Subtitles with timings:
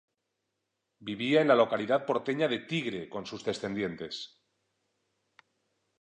[1.09, 4.15] Vivía en la localidad porteña de Tigre con sus descendientes.